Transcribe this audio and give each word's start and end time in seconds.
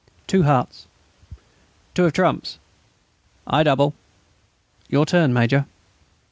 "Two 0.25 0.41
hearts." 0.41 0.87
"Two 1.93 2.05
no 2.05 2.09
trumps." 2.09 2.57
"I 3.45 3.61
double." 3.61 3.93
"Your 4.89 5.05
turn, 5.05 5.31
Major." 5.31 5.67